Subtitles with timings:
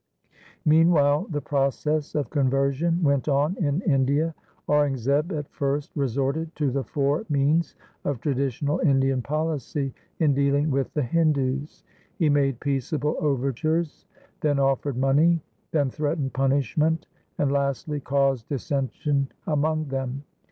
[0.65, 4.33] Meanwhile the process of conversion went on in India.
[4.67, 10.91] Aurangzeb at first resorted to the four means of traditional Indian policy in dealing with
[10.95, 11.83] the Hindus.
[12.17, 14.07] He made peaceable overtures,
[14.39, 17.05] then offered money, then threatened punishment,
[17.37, 20.23] and lastly caused dissension among them.